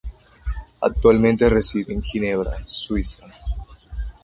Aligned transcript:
Actualmente 0.81 1.47
reside 1.47 1.93
en 1.93 2.01
Ginebra, 2.01 2.53
Suiza. 2.65 3.19